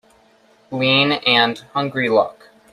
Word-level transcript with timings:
Lean 0.71 1.11
and 1.11 1.59
hungry 1.75 2.09
look 2.09 2.49